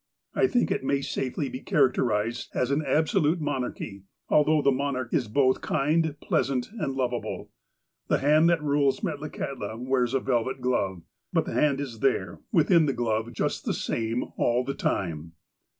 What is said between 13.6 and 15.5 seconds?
the same all the time.